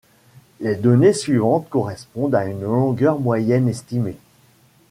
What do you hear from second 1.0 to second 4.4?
suivantes correspondent à une longueur moyenne estimée.